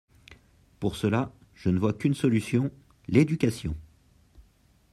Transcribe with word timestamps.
Pour 0.79 0.95
cela, 0.95 1.31
je 1.53 1.69
ne 1.69 1.77
vois 1.77 1.93
qu’une 1.93 2.15
solution: 2.15 2.71
l’éducation! 3.07 3.75